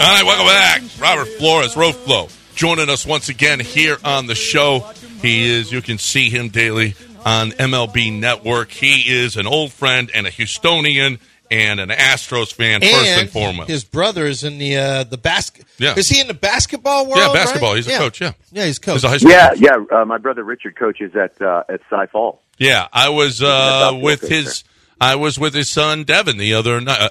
All 0.00 0.06
right, 0.14 0.24
welcome 0.24 0.46
back. 0.46 0.82
Robert 1.00 1.26
Flores, 1.38 1.74
Roflo, 1.74 2.30
joining 2.54 2.88
us 2.88 3.04
once 3.04 3.28
again 3.28 3.58
here 3.58 3.96
on 4.04 4.26
the 4.26 4.34
show. 4.36 4.80
He 5.20 5.48
is, 5.50 5.72
you 5.72 5.82
can 5.82 5.98
see 5.98 6.30
him 6.30 6.48
daily 6.50 6.94
on 7.26 7.50
MLB 7.50 8.16
Network. 8.18 8.70
He 8.70 9.10
is 9.12 9.36
an 9.36 9.46
old 9.48 9.72
friend 9.72 10.08
and 10.14 10.24
a 10.26 10.30
Houstonian 10.30 11.18
and 11.50 11.80
an 11.80 11.88
Astros 11.88 12.52
fan, 12.54 12.80
first 12.80 12.94
and 12.94 13.28
foremost. 13.28 13.68
His 13.68 13.82
brother 13.84 14.26
is 14.26 14.44
in 14.44 14.58
the 14.58 14.76
uh, 14.76 15.04
the 15.04 15.18
basket. 15.18 15.64
Yeah. 15.78 15.94
Is 15.96 16.08
he 16.08 16.20
in 16.20 16.28
the 16.28 16.34
basketball 16.34 17.06
world? 17.06 17.18
Yeah, 17.18 17.32
basketball. 17.32 17.70
right? 17.70 17.76
He's 17.84 17.88
a 17.92 17.98
coach, 17.98 18.20
yeah. 18.20 18.32
Yeah, 18.52 18.66
he's 18.66 18.78
coach. 18.78 18.94
He's 18.96 19.04
a 19.04 19.08
high 19.08 19.16
school 19.16 19.30
Yeah, 19.32 19.48
coach. 19.50 19.60
yeah. 19.60 19.98
Uh, 20.00 20.04
my 20.04 20.18
brother 20.18 20.44
Richard 20.44 20.76
coaches 20.76 21.16
at 21.16 21.40
uh, 21.42 21.64
at 21.68 21.80
Cy 21.90 22.06
Falls. 22.06 22.38
Yeah, 22.58 22.86
I 22.92 23.08
was 23.08 23.42
uh, 23.42 23.98
with 24.00 24.20
his. 24.20 24.62
I 25.00 25.16
was 25.16 25.38
with 25.38 25.54
his 25.54 25.70
son 25.72 26.04
Devin 26.04 26.36
the 26.38 26.54
other 26.54 26.80
night. 26.80 27.10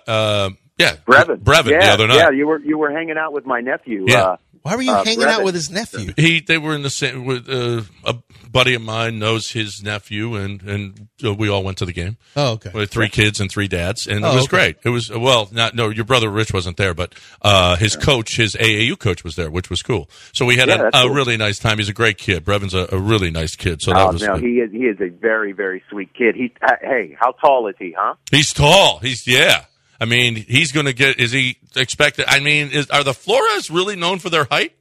Yeah, 0.78 0.96
Brevin. 1.08 1.38
Brevin 1.38 1.72
yeah, 1.72 1.80
the 1.88 1.92
other 1.94 2.08
night. 2.08 2.18
Yeah, 2.18 2.30
you 2.32 2.48
were 2.48 2.60
you 2.60 2.78
were 2.78 2.92
hanging 2.92 3.18
out 3.18 3.34
with 3.34 3.46
my 3.46 3.62
nephew. 3.62 4.06
Yeah. 4.08 4.24
Uh, 4.24 4.38
Why 4.62 4.76
were 4.76 4.82
you 4.84 4.92
uh, 4.92 5.04
hanging 5.04 5.24
out 5.24 5.44
with 5.44 5.56
his 5.56 5.72
nephew? 5.72 6.14
He 6.18 6.40
they 6.42 6.58
were 6.58 6.76
in 6.76 6.84
the 6.84 6.90
same. 6.90 7.26
With, 7.26 7.50
uh, 7.50 7.82
a 8.06 8.16
buddy 8.52 8.76
of 8.76 8.82
mine 8.82 9.18
knows 9.18 9.50
his 9.52 9.82
nephew, 9.82 10.36
and 10.36 10.62
and 10.62 11.08
uh, 11.24 11.34
we 11.34 11.50
all 11.50 11.64
went 11.64 11.78
to 11.80 11.86
the 11.86 11.94
game. 11.94 12.18
Oh, 12.36 12.54
okay. 12.54 12.70
With 12.74 12.92
three 12.92 13.10
kids 13.10 13.40
and 13.40 13.50
three 13.50 13.68
dads, 13.68 14.06
and 14.08 14.24
Oh, 14.24 14.32
it 14.32 14.36
was 14.36 14.44
okay. 14.44 14.50
great. 14.74 14.78
It 14.84 14.90
was 14.90 15.10
well, 15.10 15.50
not 15.52 15.74
no, 15.74 15.90
your 15.90 16.06
brother 16.06 16.30
Rich 16.30 16.54
wasn't 16.54 16.78
there, 16.78 16.94
but 16.94 17.16
uh, 17.42 17.76
his 17.78 17.96
coach, 17.96 18.36
his 18.38 18.56
AAU 18.56 19.00
coach, 19.00 19.24
was 19.24 19.36
there, 19.36 19.50
which 19.50 19.70
was 19.72 19.82
cool. 19.82 20.10
So 20.34 20.46
we 20.46 20.58
had 20.58 20.68
Yeah, 20.68 20.76
a, 20.76 20.78
that's 20.84 20.98
a 20.98 21.02
cool. 21.08 21.10
really 21.16 21.38
nice 21.38 21.58
time. 21.60 21.78
He's 21.80 21.90
a 21.90 21.94
great 21.94 22.18
kid. 22.20 22.44
Brevin's 22.46 22.74
a, 22.76 22.88
a 22.92 23.00
really 23.00 23.32
nice 23.32 23.56
kid. 23.56 23.82
So 23.82 23.94
that 23.94 24.02
Oh, 24.08 24.12
was. 24.12 24.22
no, 24.22 24.36
he 24.36 24.60
is 24.60 24.72
he 24.72 24.86
is 24.86 25.00
a 25.02 25.10
very 25.10 25.54
very 25.54 25.82
sweet 25.90 26.14
kid. 26.14 26.36
He 26.36 26.54
uh, 26.62 26.74
hey, 26.82 27.16
how 27.20 27.32
tall 27.32 27.68
is 27.68 27.76
he? 27.80 27.96
Huh? 27.98 28.14
He's 28.30 28.54
tall. 28.54 29.00
He's 29.00 29.26
yeah. 29.26 29.66
I 30.00 30.06
mean, 30.06 30.36
he's 30.36 30.72
going 30.72 30.86
to 30.86 30.94
get. 30.94 31.20
Is 31.20 31.32
he 31.32 31.58
expected? 31.76 32.26
I 32.28 32.40
mean, 32.40 32.70
is, 32.72 32.90
are 32.90 33.04
the 33.04 33.14
Flores 33.14 33.70
really 33.72 33.96
known 33.96 34.20
for 34.20 34.30
their 34.30 34.46
height? 34.46 34.74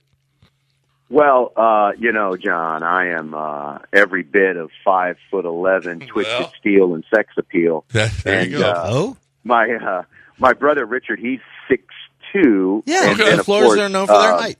Well, 1.09 1.53
uh, 1.57 1.93
you 1.99 2.13
know, 2.13 2.37
John, 2.37 2.83
I 2.83 3.11
am 3.19 3.33
uh, 3.33 3.79
every 3.93 4.23
bit 4.25 4.57
of 4.57 4.71
five 4.85 5.17
foot 5.31 5.45
eleven, 5.45 6.01
twisted 6.01 6.39
Well. 6.41 6.53
steel 6.59 6.95
and 6.95 7.05
sex 7.15 7.33
appeal. 7.39 7.85
there 7.93 8.11
And, 8.27 8.51
you 8.51 8.59
go. 8.59 8.71
uh, 8.71 8.85
oh, 8.89 9.17
My 9.45 9.67
uh, 9.71 10.03
my 10.39 10.53
brother 10.53 10.85
Richard, 10.85 11.21
he's 11.21 11.39
six 11.69 11.85
two. 12.33 12.83
yeah. 12.87 13.11
and, 13.11 13.21
okay. 13.21 13.31
and 13.31 13.39
the 13.39 13.45
Flores 13.45 13.67
course, 13.69 13.79
are 13.79 13.89
known 13.89 14.07
for 14.09 14.19
their 14.19 14.33
uh, 14.35 14.39
height. 14.41 14.59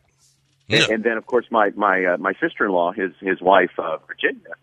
Yeah. 0.69 0.83
And, 0.85 0.93
and 0.93 1.05
then, 1.05 1.17
of 1.17 1.27
course, 1.27 1.47
my 1.51 1.71
my 1.77 2.05
uh, 2.05 2.17
my 2.19 2.33
sister 2.41 2.65
in 2.67 2.71
law, 2.71 2.93
his 2.93 3.11
his 3.21 3.41
wife, 3.41 3.71
uh, 3.79 3.99
Virginia, 4.07 4.55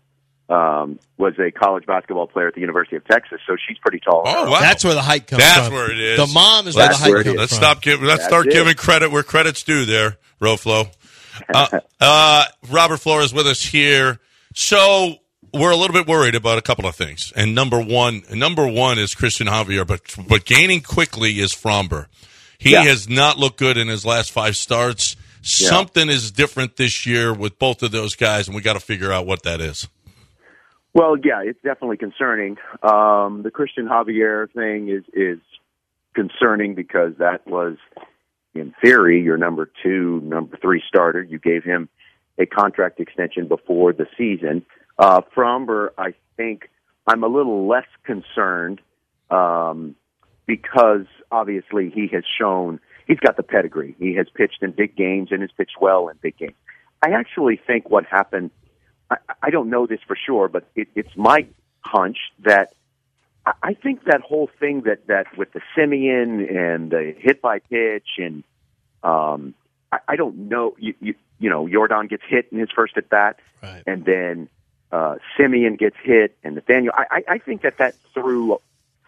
um, 0.48 0.98
was 1.16 1.34
a 1.38 1.50
college 1.50 1.86
basketball 1.86 2.26
player 2.26 2.48
at 2.48 2.54
the 2.54 2.60
University 2.60 2.96
of 2.96 3.04
Texas, 3.06 3.40
so 3.46 3.56
she's 3.66 3.78
pretty 3.78 4.00
tall. 4.00 4.22
Oh 4.26 4.50
wow, 4.50 4.60
That's 4.60 4.84
where 4.84 4.94
the 4.94 5.02
height 5.02 5.26
comes 5.26 5.42
That's 5.42 5.66
from. 5.68 5.74
where 5.74 5.90
it 5.90 5.98
is. 5.98 6.18
The 6.18 6.26
mom 6.32 6.66
is 6.66 6.74
That's 6.74 7.00
where 7.00 7.10
the 7.10 7.14
height 7.16 7.20
it 7.20 7.24
comes 7.24 7.34
is. 7.34 7.40
Let's 7.40 7.52
from. 7.52 7.62
stop 7.64 7.82
giving. 7.82 8.06
Let's 8.06 8.18
That's 8.22 8.28
start 8.28 8.46
it. 8.48 8.52
giving 8.52 8.74
credit 8.74 9.10
where 9.10 9.22
credit's 9.22 9.62
due. 9.62 9.84
There, 9.86 10.18
Roflo. 10.40 10.88
Uh, 11.52 11.80
uh, 12.00 12.44
Robert 12.70 12.98
Flores 12.98 13.32
with 13.32 13.46
us 13.46 13.62
here. 13.62 14.20
So 14.54 15.14
we're 15.52 15.70
a 15.72 15.76
little 15.76 15.94
bit 15.94 16.06
worried 16.06 16.34
about 16.34 16.58
a 16.58 16.62
couple 16.62 16.86
of 16.86 16.94
things. 16.94 17.32
And 17.34 17.54
number 17.54 17.80
one, 17.80 18.22
number 18.32 18.66
one 18.68 18.98
is 18.98 19.14
Christian 19.14 19.46
Javier, 19.46 19.86
but 19.86 20.02
but 20.28 20.44
gaining 20.44 20.80
quickly 20.82 21.40
is 21.40 21.52
Framber. 21.54 22.06
He 22.58 22.72
Yeah. 22.72 22.82
has 22.84 23.08
not 23.08 23.38
looked 23.38 23.58
good 23.58 23.76
in 23.76 23.88
his 23.88 24.04
last 24.06 24.30
five 24.30 24.56
starts. 24.56 25.16
Yeah. 25.42 25.68
Something 25.68 26.08
is 26.08 26.30
different 26.30 26.76
this 26.76 27.04
year 27.04 27.32
with 27.34 27.58
both 27.58 27.82
of 27.82 27.90
those 27.90 28.14
guys, 28.14 28.46
and 28.46 28.54
we 28.56 28.62
got 28.62 28.74
to 28.74 28.80
figure 28.80 29.12
out 29.12 29.26
what 29.26 29.42
that 29.42 29.60
is. 29.60 29.86
Well, 30.94 31.16
yeah, 31.22 31.42
it's 31.44 31.60
definitely 31.62 31.96
concerning. 31.96 32.56
Um, 32.82 33.42
the 33.42 33.50
Christian 33.52 33.86
Javier 33.86 34.50
thing 34.52 34.88
is 34.88 35.04
is 35.12 35.40
concerning 36.14 36.76
because 36.76 37.14
that 37.18 37.44
was, 37.48 37.76
in 38.54 38.72
theory, 38.82 39.20
your 39.20 39.36
number 39.36 39.68
two, 39.82 40.20
number 40.20 40.56
three 40.56 40.80
starter. 40.86 41.20
You 41.20 41.40
gave 41.40 41.64
him 41.64 41.88
a 42.38 42.46
contract 42.46 43.00
extension 43.00 43.48
before 43.48 43.92
the 43.92 44.06
season. 44.16 44.64
Uh, 44.96 45.22
Framber, 45.36 45.88
I 45.98 46.14
think 46.36 46.70
I'm 47.08 47.24
a 47.24 47.28
little 47.28 47.66
less 47.66 47.88
concerned 48.04 48.80
um, 49.30 49.96
because 50.46 51.06
obviously 51.32 51.90
he 51.90 52.08
has 52.12 52.22
shown 52.38 52.78
he's 53.08 53.18
got 53.18 53.36
the 53.36 53.42
pedigree. 53.42 53.96
He 53.98 54.14
has 54.14 54.26
pitched 54.32 54.62
in 54.62 54.70
big 54.70 54.96
games 54.96 55.30
and 55.32 55.40
has 55.40 55.50
pitched 55.56 55.80
well 55.80 56.08
in 56.08 56.16
big 56.22 56.36
games. 56.36 56.54
I 57.02 57.10
actually 57.10 57.60
think 57.66 57.90
what 57.90 58.04
happened. 58.06 58.52
I, 59.10 59.16
I 59.42 59.50
don't 59.50 59.70
know 59.70 59.86
this 59.86 60.00
for 60.06 60.16
sure, 60.16 60.48
but 60.48 60.68
it, 60.74 60.88
it's 60.94 61.16
my 61.16 61.46
hunch 61.80 62.18
that 62.44 62.74
I, 63.62 63.74
think 63.74 64.04
that 64.04 64.22
whole 64.22 64.48
thing 64.58 64.82
that 64.82 65.06
that 65.08 65.36
with 65.36 65.52
the 65.52 65.60
Semien 65.76 66.50
and 66.50 66.90
the 66.90 67.14
hit 67.18 67.42
by 67.42 67.58
pitch 67.58 68.08
and 68.18 68.42
um, 69.02 69.54
I, 69.92 69.98
I 70.08 70.16
don't 70.16 70.48
know. 70.48 70.74
You, 70.78 70.94
you 71.00 71.14
you 71.38 71.50
know, 71.50 71.66
Yordan 71.66 72.08
gets 72.08 72.22
hit 72.26 72.48
in 72.52 72.58
his 72.58 72.70
first 72.70 72.96
at 72.96 73.10
bat, 73.10 73.38
Right. 73.62 73.82
and 73.86 74.04
then 74.04 74.48
uh, 74.92 75.16
Semien 75.36 75.78
gets 75.78 75.96
hit, 76.02 76.36
and 76.42 76.54
Nathaniel. 76.54 76.94
I, 76.96 77.04
I 77.10 77.34
I 77.34 77.38
think 77.38 77.62
that 77.62 77.78
that 77.78 77.94
threw 78.14 78.58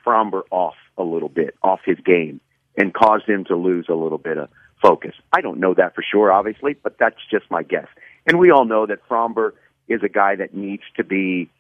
Framber 0.04 0.42
off 0.50 0.76
a 0.98 1.02
little 1.02 1.28
bit, 1.30 1.54
off 1.62 1.80
his 1.84 1.98
game, 2.00 2.40
and 2.76 2.92
caused 2.92 3.26
him 3.26 3.44
to 3.46 3.56
lose 3.56 3.86
a 3.88 3.94
little 3.94 4.18
bit 4.18 4.36
of 4.36 4.50
focus. 4.82 5.14
I 5.32 5.40
don't 5.40 5.58
know 5.60 5.72
that 5.74 5.94
for 5.94 6.02
sure, 6.02 6.30
obviously, 6.30 6.74
but 6.74 6.98
that's 6.98 7.16
just 7.30 7.50
my 7.50 7.62
guess. 7.62 7.86
And 8.26 8.38
we 8.38 8.50
all 8.50 8.66
know 8.66 8.84
that 8.86 9.06
Framber 9.08 9.52
is 9.88 10.02
a 10.02 10.08
guy 10.08 10.36
that 10.36 10.54
needs 10.54 10.82
to 10.96 11.04
be 11.04 11.50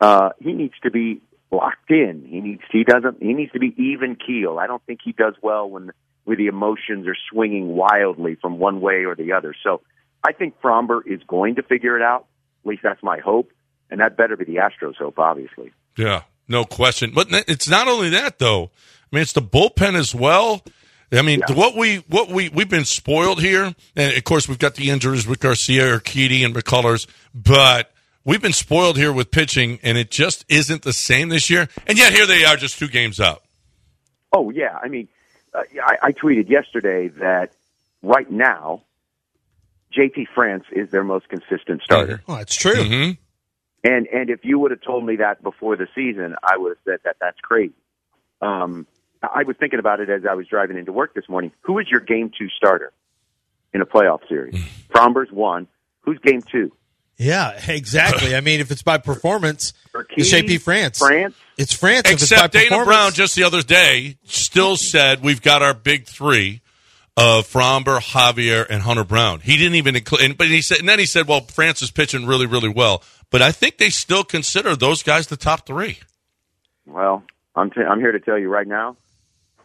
uh, 0.00 0.30
he 0.40 0.52
needs 0.52 0.74
to 0.82 0.90
be 0.90 1.20
locked 1.50 1.90
in. 1.90 2.26
He 2.28 2.40
needs 2.40 2.62
he 2.70 2.84
doesn't 2.84 3.22
he 3.22 3.32
needs 3.32 3.52
to 3.52 3.58
be 3.58 3.74
even 3.76 4.16
keel. 4.16 4.58
I 4.58 4.66
don't 4.66 4.82
think 4.84 5.00
he 5.04 5.12
does 5.12 5.34
well 5.42 5.68
when 5.68 5.90
where 6.24 6.36
the 6.36 6.46
emotions 6.48 7.06
are 7.06 7.16
swinging 7.30 7.68
wildly 7.68 8.36
from 8.40 8.58
one 8.58 8.80
way 8.80 9.04
or 9.04 9.14
the 9.14 9.32
other. 9.32 9.54
So 9.62 9.80
I 10.24 10.32
think 10.32 10.60
Framber 10.60 11.00
is 11.06 11.20
going 11.26 11.54
to 11.56 11.62
figure 11.62 11.96
it 11.96 12.02
out. 12.02 12.26
At 12.64 12.68
least 12.68 12.82
that's 12.82 13.02
my 13.02 13.20
hope, 13.20 13.52
and 13.90 14.00
that 14.00 14.16
better 14.16 14.36
be 14.36 14.44
the 14.44 14.56
Astros' 14.56 14.96
hope, 14.96 15.18
obviously. 15.18 15.70
Yeah, 15.96 16.22
no 16.48 16.64
question. 16.64 17.12
But 17.14 17.28
it's 17.30 17.68
not 17.68 17.86
only 17.88 18.10
that 18.10 18.38
though. 18.38 18.70
I 19.12 19.16
mean, 19.16 19.22
it's 19.22 19.32
the 19.32 19.42
bullpen 19.42 19.94
as 19.94 20.14
well. 20.14 20.62
I 21.12 21.22
mean, 21.22 21.40
Yeah. 21.48 21.54
what 21.54 21.74
we 21.76 21.98
what 22.08 22.28
we 22.28 22.48
we've 22.48 22.68
been 22.68 22.84
spoiled 22.84 23.40
here, 23.40 23.74
and 23.94 24.16
of 24.16 24.24
course 24.24 24.48
we've 24.48 24.58
got 24.58 24.74
the 24.74 24.90
injuries 24.90 25.26
with 25.26 25.40
Garcia, 25.40 25.84
Urquidy, 25.84 26.44
and 26.44 26.54
McCullers, 26.54 27.06
but 27.34 27.92
we've 28.24 28.42
been 28.42 28.52
spoiled 28.52 28.96
here 28.96 29.12
with 29.12 29.30
pitching, 29.30 29.78
and 29.82 29.96
it 29.96 30.10
just 30.10 30.44
isn't 30.48 30.82
the 30.82 30.92
same 30.92 31.28
this 31.28 31.48
year. 31.48 31.68
And 31.86 31.96
yet 31.96 32.12
here 32.12 32.26
they 32.26 32.44
are, 32.44 32.56
just 32.56 32.78
two 32.78 32.88
games 32.88 33.20
up. 33.20 33.44
Oh 34.32 34.50
yeah, 34.50 34.76
I 34.82 34.88
mean, 34.88 35.08
uh, 35.54 35.62
I, 35.82 36.08
I 36.08 36.12
tweeted 36.12 36.48
yesterday 36.50 37.08
that 37.20 37.52
right 38.02 38.30
now, 38.30 38.82
JP 39.96 40.26
France 40.34 40.64
is 40.72 40.90
their 40.90 41.04
most 41.04 41.28
consistent 41.28 41.82
starter. 41.82 42.20
Oh, 42.28 42.36
it's 42.36 42.56
true. 42.56 42.82
hmm 42.84 43.10
And 43.84 44.08
and 44.08 44.28
if 44.28 44.44
you 44.44 44.58
would 44.58 44.72
have 44.72 44.80
told 44.82 45.06
me 45.06 45.16
that 45.16 45.40
before 45.42 45.76
the 45.76 45.86
season, 45.94 46.34
I 46.42 46.56
would 46.56 46.70
have 46.70 46.78
said 46.84 46.98
that 47.04 47.16
that's 47.20 47.38
crazy. 47.40 47.72
Um, 48.42 48.86
I 49.34 49.42
was 49.44 49.56
thinking 49.58 49.78
about 49.78 50.00
it 50.00 50.08
as 50.10 50.22
I 50.28 50.34
was 50.34 50.46
driving 50.46 50.76
into 50.78 50.92
work 50.92 51.14
this 51.14 51.28
morning. 51.28 51.52
Who 51.62 51.78
is 51.78 51.86
your 51.90 52.00
game 52.00 52.30
two 52.36 52.48
starter 52.48 52.92
in 53.72 53.80
a 53.80 53.86
playoff 53.86 54.26
series? 54.28 54.54
Hmm. 54.56 54.92
Framber's 54.92 55.30
one. 55.32 55.66
Who's 56.02 56.18
game 56.20 56.42
two? 56.42 56.72
Yeah, 57.18 57.58
exactly. 57.68 58.36
I 58.36 58.40
mean, 58.40 58.60
if 58.60 58.70
it's 58.70 58.82
by 58.82 58.98
performance, 58.98 59.72
it's 60.16 60.32
JP 60.32 60.60
France. 60.60 60.98
France. 60.98 61.34
It's 61.56 61.72
France. 61.72 62.02
if 62.06 62.12
it's 62.14 62.22
Except 62.30 62.52
by 62.52 62.60
Dana. 62.68 62.84
Brown 62.84 63.12
just 63.12 63.34
the 63.34 63.44
other 63.44 63.62
day 63.62 64.18
still 64.24 64.76
said 64.76 65.22
we've 65.22 65.40
got 65.40 65.62
our 65.62 65.72
big 65.72 66.06
three 66.06 66.60
of 67.16 67.48
Framber, 67.50 67.98
Javier, 67.98 68.66
and 68.68 68.82
Hunter 68.82 69.04
Brown. 69.04 69.40
He 69.40 69.56
didn't 69.56 69.76
even 69.76 69.96
include, 69.96 70.20
and- 70.20 70.36
but 70.36 70.48
he 70.48 70.60
said, 70.60 70.78
and 70.80 70.88
then 70.88 70.98
he 70.98 71.06
said, 71.06 71.26
well, 71.26 71.40
France 71.40 71.80
is 71.80 71.90
pitching 71.90 72.26
really, 72.26 72.44
really 72.44 72.68
well. 72.68 73.02
But 73.30 73.40
I 73.40 73.50
think 73.52 73.78
they 73.78 73.88
still 73.88 74.22
consider 74.22 74.76
those 74.76 75.02
guys 75.02 75.26
the 75.26 75.38
top 75.38 75.66
three. 75.66 75.98
Well, 76.84 77.22
I'm 77.56 77.70
t- 77.70 77.80
I'm 77.80 77.98
here 78.00 78.12
to 78.12 78.20
tell 78.20 78.38
you 78.38 78.48
right 78.50 78.66
now. 78.66 78.96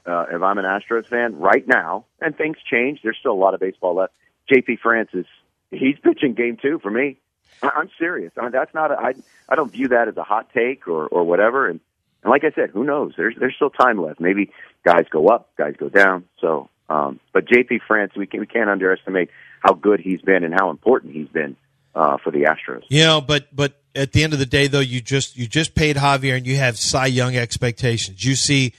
Uh, 0.05 0.25
if 0.31 0.41
I'm 0.41 0.57
an 0.57 0.65
Astros 0.65 1.07
fan, 1.07 1.37
right 1.37 1.67
now, 1.67 2.05
and 2.19 2.35
things 2.35 2.57
change, 2.69 3.01
there's 3.03 3.17
still 3.19 3.33
a 3.33 3.33
lot 3.33 3.53
of 3.53 3.59
baseball 3.59 3.95
left. 3.95 4.13
JP 4.51 4.79
Francis, 4.79 5.25
he's 5.69 5.95
pitching 6.03 6.33
game 6.33 6.57
two 6.61 6.79
for 6.79 6.89
me. 6.91 7.17
I- 7.61 7.71
I'm 7.75 7.89
serious. 7.99 8.31
I 8.37 8.41
mean, 8.41 8.51
that's 8.51 8.73
not. 8.73 8.91
A, 8.91 8.95
I 8.95 9.13
I 9.49 9.55
don't 9.55 9.71
view 9.71 9.89
that 9.89 10.07
as 10.07 10.17
a 10.17 10.23
hot 10.23 10.49
take 10.53 10.87
or 10.87 11.07
or 11.07 11.23
whatever. 11.23 11.67
And 11.67 11.79
and 12.23 12.31
like 12.31 12.43
I 12.43 12.51
said, 12.51 12.71
who 12.71 12.83
knows? 12.83 13.13
There's 13.17 13.35
there's 13.39 13.55
still 13.55 13.69
time 13.69 14.01
left. 14.01 14.19
Maybe 14.19 14.51
guys 14.85 15.05
go 15.09 15.27
up, 15.27 15.49
guys 15.57 15.75
go 15.77 15.89
down. 15.89 16.25
So, 16.39 16.69
um, 16.89 17.19
but 17.33 17.45
JP 17.45 17.81
France, 17.87 18.13
we 18.15 18.25
can 18.27 18.39
we 18.39 18.47
can't 18.47 18.69
underestimate 18.69 19.29
how 19.61 19.73
good 19.73 19.99
he's 19.99 20.21
been 20.21 20.43
and 20.43 20.53
how 20.53 20.69
important 20.71 21.13
he's 21.13 21.27
been 21.27 21.55
uh, 21.95 22.17
for 22.17 22.31
the 22.31 22.43
Astros. 22.43 22.83
You 22.89 23.03
know, 23.03 23.21
but 23.21 23.55
but 23.55 23.81
at 23.95 24.11
the 24.11 24.23
end 24.23 24.33
of 24.33 24.39
the 24.39 24.45
day, 24.45 24.67
though, 24.67 24.79
you 24.79 25.01
just 25.01 25.37
you 25.37 25.47
just 25.47 25.75
paid 25.75 25.95
Javier, 25.97 26.37
and 26.37 26.45
you 26.47 26.57
have 26.57 26.77
Cy 26.77 27.07
Young 27.07 27.35
expectations. 27.35 28.23
You 28.23 28.35
see, 28.35 28.73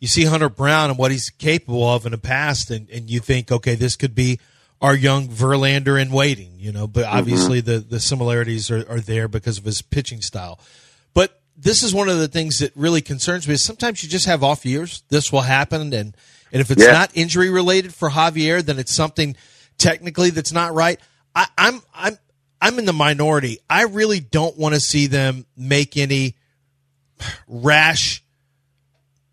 you 0.00 0.08
see 0.08 0.24
Hunter 0.24 0.48
Brown 0.48 0.90
and 0.90 0.98
what 0.98 1.10
he's 1.10 1.30
capable 1.30 1.86
of 1.88 2.06
in 2.06 2.12
the 2.12 2.18
past, 2.18 2.70
and, 2.70 2.88
and 2.90 3.10
you 3.10 3.20
think, 3.20 3.50
okay, 3.50 3.74
this 3.74 3.96
could 3.96 4.14
be 4.14 4.38
our 4.80 4.94
young 4.94 5.28
Verlander 5.28 6.00
in 6.00 6.10
waiting. 6.10 6.52
You 6.56 6.72
know, 6.72 6.86
but 6.86 7.04
mm-hmm. 7.04 7.16
obviously 7.16 7.60
the 7.60 7.78
the 7.78 8.00
similarities 8.00 8.70
are, 8.70 8.88
are 8.88 9.00
there 9.00 9.28
because 9.28 9.58
of 9.58 9.64
his 9.64 9.82
pitching 9.82 10.20
style. 10.22 10.60
But 11.14 11.40
this 11.56 11.82
is 11.82 11.92
one 11.92 12.08
of 12.08 12.18
the 12.18 12.28
things 12.28 12.58
that 12.58 12.72
really 12.76 13.00
concerns 13.00 13.48
me. 13.48 13.54
Is 13.54 13.64
sometimes 13.64 14.02
you 14.02 14.08
just 14.08 14.26
have 14.26 14.44
off 14.44 14.64
years. 14.64 15.02
This 15.08 15.32
will 15.32 15.42
happen, 15.42 15.92
and 15.92 16.16
And 16.50 16.60
if 16.60 16.70
it's 16.70 16.84
Yeah. 16.84 16.92
not 16.92 17.10
injury 17.14 17.50
related 17.50 17.92
for 17.94 18.10
Javier, 18.10 18.62
then 18.62 18.78
it's 18.78 18.94
something 18.94 19.36
technically 19.76 20.30
that's 20.30 20.52
not 20.52 20.74
right. 20.74 21.00
I, 21.34 21.46
I'm 21.58 21.82
I'm 21.94 22.18
I'm 22.60 22.78
in 22.78 22.84
the 22.84 22.92
minority. 22.92 23.58
I 23.68 23.82
really 23.82 24.20
don't 24.20 24.56
want 24.56 24.74
to 24.74 24.80
see 24.80 25.08
them 25.08 25.46
make 25.56 25.96
any 25.96 26.36
rash 27.46 28.22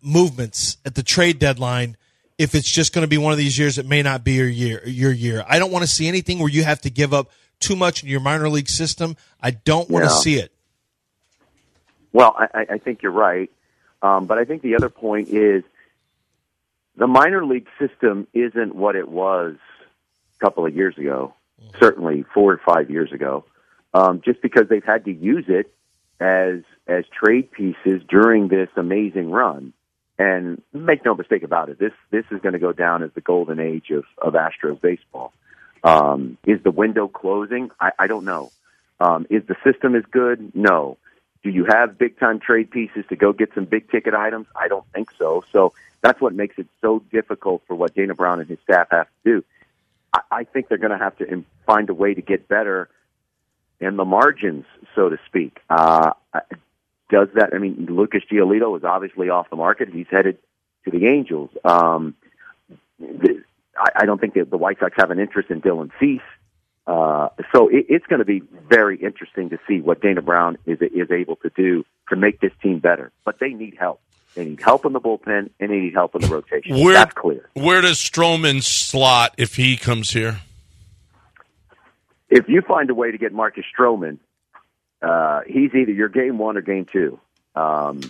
movements 0.02 0.76
at 0.84 0.94
the 0.94 1.02
trade 1.02 1.38
deadline 1.38 1.96
if 2.38 2.54
it's 2.54 2.70
just 2.70 2.92
going 2.92 3.02
to 3.02 3.08
be 3.08 3.16
one 3.18 3.32
of 3.32 3.38
these 3.38 3.58
years 3.58 3.78
it 3.78 3.86
may 3.86 4.02
not 4.02 4.22
be 4.22 4.34
your 4.34 4.48
year 4.48 4.82
your 4.86 5.12
year. 5.12 5.44
I 5.48 5.58
don't 5.58 5.72
want 5.72 5.82
to 5.84 5.90
see 5.90 6.06
anything 6.08 6.38
where 6.38 6.50
you 6.50 6.64
have 6.64 6.80
to 6.82 6.90
give 6.90 7.14
up 7.14 7.30
too 7.60 7.74
much 7.76 8.02
in 8.02 8.08
your 8.10 8.20
minor 8.20 8.48
league 8.48 8.68
system. 8.68 9.16
I 9.40 9.52
don't 9.52 9.88
want 9.90 10.04
to 10.04 10.10
see 10.10 10.34
it. 10.36 10.52
Well, 12.12 12.34
I, 12.38 12.60
I- 12.60 12.66
I 12.74 12.78
think 12.78 13.02
you're 13.02 13.12
right, 13.12 13.50
um, 14.02 14.26
but 14.26 14.38
I 14.38 14.44
think 14.44 14.62
the 14.62 14.74
other 14.76 14.88
point 14.88 15.28
is 15.28 15.64
the 16.96 17.06
minor 17.06 17.44
league 17.44 17.68
system 17.78 18.26
isn't 18.32 18.74
what 18.74 18.96
it 18.96 19.08
was 19.08 19.56
a 20.36 20.44
couple 20.44 20.66
of 20.66 20.74
years 20.74 20.96
ago. 20.98 21.34
Certainly, 21.80 22.24
four 22.34 22.52
or 22.52 22.58
five 22.58 22.90
years 22.90 23.12
ago, 23.12 23.44
um, 23.94 24.20
just 24.22 24.42
because 24.42 24.68
they've 24.68 24.84
had 24.84 25.06
to 25.06 25.12
use 25.12 25.46
it 25.48 25.72
as 26.20 26.60
as 26.86 27.04
trade 27.08 27.50
pieces 27.50 28.02
during 28.08 28.48
this 28.48 28.68
amazing 28.76 29.30
run. 29.30 29.72
And 30.18 30.62
make 30.72 31.04
no 31.04 31.14
mistake 31.14 31.42
about 31.42 31.68
it, 31.68 31.78
this 31.78 31.92
this 32.10 32.24
is 32.30 32.40
going 32.40 32.54
to 32.54 32.58
go 32.58 32.72
down 32.72 33.02
as 33.02 33.10
the 33.14 33.20
golden 33.20 33.60
age 33.60 33.90
of 33.90 34.04
of 34.18 34.32
Astros 34.32 34.80
baseball. 34.80 35.32
Um, 35.84 36.38
is 36.46 36.62
the 36.62 36.70
window 36.70 37.06
closing? 37.06 37.70
I, 37.78 37.92
I 37.98 38.06
don't 38.06 38.24
know. 38.24 38.50
Um, 38.98 39.26
is 39.28 39.42
the 39.46 39.56
system 39.62 39.94
as 39.94 40.04
good? 40.10 40.54
No. 40.54 40.96
Do 41.42 41.50
you 41.50 41.66
have 41.66 41.98
big 41.98 42.18
time 42.18 42.40
trade 42.40 42.70
pieces 42.70 43.04
to 43.10 43.16
go 43.16 43.32
get 43.32 43.50
some 43.54 43.66
big 43.66 43.90
ticket 43.90 44.14
items? 44.14 44.46
I 44.56 44.68
don't 44.68 44.86
think 44.94 45.10
so. 45.18 45.44
So 45.52 45.74
that's 46.00 46.20
what 46.20 46.34
makes 46.34 46.58
it 46.58 46.66
so 46.80 47.02
difficult 47.12 47.62
for 47.66 47.74
what 47.74 47.94
Dana 47.94 48.14
Brown 48.14 48.40
and 48.40 48.48
his 48.48 48.58
staff 48.64 48.88
have 48.90 49.06
to 49.06 49.12
do. 49.30 49.44
I, 50.12 50.20
I 50.30 50.44
think 50.44 50.68
they're 50.68 50.78
going 50.78 50.98
to 50.98 50.98
have 50.98 51.16
to 51.18 51.44
find 51.66 51.90
a 51.90 51.94
way 51.94 52.14
to 52.14 52.22
get 52.22 52.48
better 52.48 52.88
in 53.80 53.96
the 53.96 54.04
margins, 54.04 54.64
so 54.94 55.08
to 55.08 55.18
speak. 55.26 55.60
Uh, 55.68 56.12
does 57.10 57.28
that? 57.34 57.50
I 57.54 57.58
mean, 57.58 57.86
Lucas 57.88 58.22
Giolito 58.30 58.76
is 58.76 58.84
obviously 58.84 59.28
off 59.28 59.50
the 59.50 59.56
market. 59.56 59.88
He's 59.92 60.06
headed 60.10 60.38
to 60.84 60.90
the 60.90 61.06
Angels. 61.06 61.50
Um, 61.64 62.14
the, 62.98 63.42
I, 63.78 64.02
I 64.02 64.06
don't 64.06 64.20
think 64.20 64.34
that 64.34 64.50
the 64.50 64.56
White 64.56 64.78
Sox 64.78 64.94
have 64.96 65.10
an 65.10 65.18
interest 65.18 65.50
in 65.50 65.60
Dylan 65.60 65.90
Cease. 66.00 66.20
Uh, 66.86 67.28
so 67.52 67.68
it, 67.68 67.86
it's 67.88 68.06
going 68.06 68.20
to 68.20 68.24
be 68.24 68.42
very 68.68 68.96
interesting 68.96 69.50
to 69.50 69.58
see 69.68 69.80
what 69.80 70.00
Dana 70.00 70.22
Brown 70.22 70.56
is 70.66 70.78
is 70.80 71.10
able 71.10 71.36
to 71.36 71.50
do 71.56 71.84
to 72.08 72.16
make 72.16 72.40
this 72.40 72.52
team 72.62 72.78
better. 72.78 73.10
But 73.24 73.38
they 73.40 73.50
need 73.50 73.76
help. 73.78 74.00
They 74.34 74.44
need 74.44 74.60
help 74.60 74.84
in 74.84 74.92
the 74.92 75.00
bullpen, 75.00 75.50
and 75.58 75.70
they 75.70 75.78
need 75.78 75.94
help 75.94 76.14
in 76.14 76.20
the 76.20 76.28
rotation. 76.28 76.78
Where, 76.78 76.92
That's 76.92 77.14
clear. 77.14 77.48
Where 77.54 77.80
does 77.80 77.98
Stroman 77.98 78.62
slot 78.62 79.34
if 79.38 79.56
he 79.56 79.76
comes 79.76 80.10
here? 80.10 80.40
If 82.28 82.48
you 82.48 82.60
find 82.60 82.90
a 82.90 82.94
way 82.94 83.10
to 83.10 83.18
get 83.18 83.32
Marcus 83.32 83.64
Stroman, 83.76 84.18
uh, 85.02 85.40
he's 85.46 85.74
either 85.74 85.92
your 85.92 86.08
game 86.08 86.38
one 86.38 86.56
or 86.56 86.62
game 86.62 86.86
two. 86.90 87.18
Um, 87.54 88.00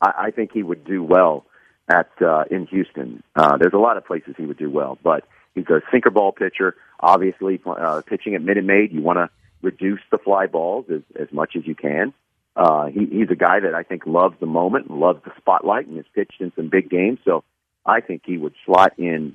I, 0.00 0.12
I 0.26 0.30
think 0.30 0.52
he 0.52 0.62
would 0.62 0.84
do 0.84 1.02
well 1.02 1.44
at 1.88 2.10
uh, 2.20 2.44
in 2.50 2.66
Houston. 2.66 3.22
Uh, 3.34 3.56
there's 3.56 3.72
a 3.74 3.78
lot 3.78 3.96
of 3.96 4.06
places 4.06 4.34
he 4.36 4.44
would 4.44 4.58
do 4.58 4.70
well, 4.70 4.98
but 5.02 5.24
he's 5.54 5.68
a 5.68 5.80
sinker 5.90 6.10
ball 6.10 6.32
pitcher. 6.32 6.76
Obviously, 7.00 7.60
uh, 7.66 8.02
pitching 8.06 8.34
at 8.34 8.42
Minute 8.42 8.64
Maid, 8.64 8.92
you 8.92 9.02
want 9.02 9.18
to 9.18 9.28
reduce 9.62 10.00
the 10.10 10.18
fly 10.18 10.46
balls 10.46 10.86
as, 10.90 11.02
as 11.20 11.32
much 11.32 11.56
as 11.56 11.66
you 11.66 11.74
can. 11.74 12.12
Uh, 12.56 12.86
he, 12.86 13.06
he's 13.06 13.30
a 13.30 13.36
guy 13.36 13.60
that 13.60 13.74
I 13.74 13.82
think 13.82 14.06
loves 14.06 14.36
the 14.38 14.46
moment 14.46 14.86
and 14.86 15.00
loves 15.00 15.22
the 15.24 15.32
spotlight 15.38 15.86
and 15.86 15.96
has 15.96 16.06
pitched 16.14 16.40
in 16.40 16.52
some 16.54 16.68
big 16.68 16.88
games. 16.88 17.18
So 17.24 17.42
I 17.84 18.00
think 18.00 18.22
he 18.24 18.38
would 18.38 18.54
slot 18.64 18.92
in 18.98 19.34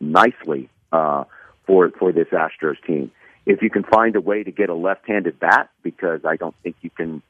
nicely 0.00 0.70
uh, 0.90 1.24
for 1.66 1.90
for 1.90 2.12
this 2.12 2.28
Astros 2.28 2.82
team. 2.86 3.10
If 3.46 3.62
you 3.62 3.70
can 3.70 3.82
find 3.82 4.16
a 4.16 4.20
way 4.20 4.42
to 4.42 4.50
get 4.50 4.70
a 4.70 4.74
left-handed 4.74 5.38
bat, 5.38 5.70
because 5.82 6.24
I 6.24 6.36
don't 6.36 6.54
think 6.62 6.76
you 6.80 6.90
can 6.90 7.22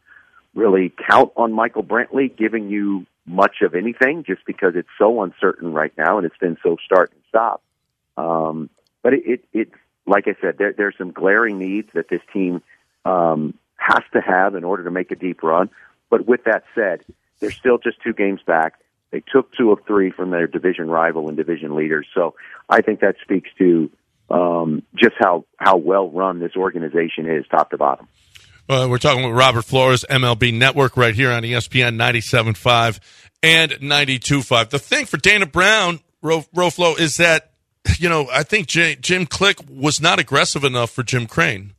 really 0.54 0.92
count 1.10 1.32
on 1.36 1.52
Michael 1.52 1.82
Brantley 1.82 2.34
giving 2.34 2.68
you 2.68 3.06
much 3.26 3.62
of 3.62 3.74
anything, 3.74 4.22
just 4.24 4.44
because 4.46 4.74
it's 4.76 4.88
so 4.98 5.22
uncertain 5.22 5.72
right 5.72 5.92
now 5.96 6.18
and 6.18 6.26
it's 6.26 6.36
been 6.36 6.56
so 6.62 6.76
start 6.84 7.10
and 7.12 7.20
stop. 7.28 7.62
Um, 8.16 8.70
but 9.02 9.14
it, 9.14 9.22
it, 9.26 9.44
it, 9.52 9.70
like 10.06 10.28
I 10.28 10.36
said, 10.40 10.58
there, 10.58 10.72
there's 10.72 10.96
some 10.98 11.10
glaring 11.10 11.58
needs 11.58 11.88
that 11.94 12.08
this 12.08 12.20
team 12.32 12.62
um, 13.04 13.54
has 13.76 14.02
to 14.12 14.20
have 14.20 14.54
in 14.54 14.64
order 14.64 14.84
to 14.84 14.90
make 14.90 15.10
a 15.10 15.16
deep 15.16 15.42
run. 15.42 15.70
But 16.10 16.26
with 16.26 16.44
that 16.44 16.64
said, 16.74 17.04
they're 17.40 17.50
still 17.50 17.78
just 17.78 18.00
two 18.02 18.12
games 18.12 18.40
back. 18.46 18.74
They 19.10 19.20
took 19.20 19.52
two 19.52 19.72
of 19.72 19.80
three 19.86 20.10
from 20.10 20.30
their 20.30 20.46
division 20.46 20.90
rival 20.90 21.28
and 21.28 21.36
division 21.36 21.74
leaders. 21.74 22.06
So 22.14 22.34
I 22.68 22.82
think 22.82 23.00
that 23.00 23.16
speaks 23.22 23.48
to 23.58 23.90
um, 24.30 24.82
just 24.94 25.14
how, 25.18 25.44
how 25.56 25.76
well 25.76 26.10
run 26.10 26.40
this 26.40 26.56
organization 26.56 27.28
is, 27.28 27.44
top 27.50 27.70
to 27.70 27.78
bottom. 27.78 28.08
Uh, 28.68 28.86
we're 28.88 28.98
talking 28.98 29.24
with 29.24 29.36
Robert 29.36 29.62
Flores, 29.62 30.04
MLB 30.08 30.54
Network, 30.54 30.96
right 30.96 31.14
here 31.14 31.30
on 31.30 31.42
ESPN 31.42 31.96
97.5 31.96 32.98
and 33.42 33.72
92.5. 33.72 34.70
The 34.70 34.78
thing 34.78 35.04
for 35.04 35.18
Dana 35.18 35.44
Brown, 35.44 36.00
Ro- 36.22 36.46
Roflo, 36.54 36.98
is 36.98 37.16
that, 37.18 37.52
you 37.98 38.08
know, 38.08 38.26
I 38.32 38.42
think 38.42 38.66
J- 38.66 38.96
Jim 38.96 39.26
Click 39.26 39.58
was 39.68 40.00
not 40.00 40.18
aggressive 40.18 40.64
enough 40.64 40.90
for 40.90 41.02
Jim 41.02 41.26
Crane. 41.26 41.74